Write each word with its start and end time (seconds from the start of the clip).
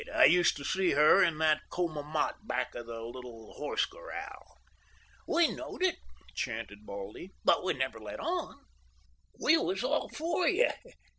I 0.11 0.23
used 0.25 0.57
to 0.57 0.65
see 0.65 0.93
her 0.93 1.21
in 1.23 1.37
that 1.37 1.61
coma 1.69 2.01
mott 2.01 2.47
back 2.47 2.73
of 2.73 2.87
the 2.87 3.03
little 3.03 3.53
horse 3.53 3.85
corral." 3.85 4.57
"We 5.27 5.49
knowed 5.49 5.83
it," 5.83 5.97
chanted 6.33 6.87
Baldy; 6.87 7.33
"but 7.45 7.63
we 7.63 7.73
never 7.75 7.99
let 7.99 8.19
on. 8.19 8.65
We 9.39 9.57
was 9.57 9.83
all 9.83 10.09
for 10.09 10.47
you. 10.47 10.71